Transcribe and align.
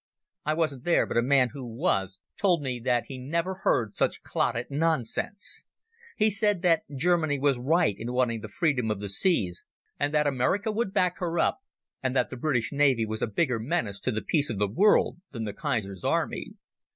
I 0.47 0.55
wasn't 0.55 0.83
there, 0.83 1.05
but 1.05 1.15
a 1.17 1.21
man 1.21 1.49
who 1.53 1.63
was 1.63 2.19
told 2.35 2.63
me 2.63 2.79
that 2.79 3.05
he 3.05 3.19
never 3.19 3.53
heard 3.61 3.95
such 3.95 4.23
clotted 4.23 4.71
nonsense. 4.71 5.65
He 6.17 6.31
said 6.31 6.63
that 6.63 6.81
Germany 6.97 7.37
was 7.37 7.59
right 7.59 7.93
in 7.95 8.11
wanting 8.11 8.41
the 8.41 8.47
freedom 8.47 8.89
of 8.89 8.99
the 8.99 9.09
seas, 9.09 9.63
and 9.99 10.11
that 10.11 10.25
America 10.25 10.71
would 10.71 10.91
back 10.91 11.19
her 11.19 11.37
up, 11.37 11.59
and 12.01 12.15
that 12.15 12.31
the 12.31 12.35
British 12.37 12.71
Navy 12.71 13.05
was 13.05 13.21
a 13.21 13.27
bigger 13.27 13.59
menace 13.59 13.99
to 13.99 14.11
the 14.11 14.23
peace 14.23 14.49
of 14.49 14.57
the 14.57 14.67
world 14.67 15.19
than 15.33 15.43
the 15.43 15.53
Kaiser's 15.53 16.03
army. 16.03 16.53